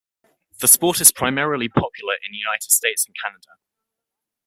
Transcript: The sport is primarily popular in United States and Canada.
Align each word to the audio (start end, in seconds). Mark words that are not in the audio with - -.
The 0.61 0.67
sport 0.67 0.99
is 0.99 1.11
primarily 1.11 1.69
popular 1.69 2.15
in 2.25 2.33
United 2.33 2.71
States 2.71 3.05
and 3.05 3.15
Canada. 3.23 3.49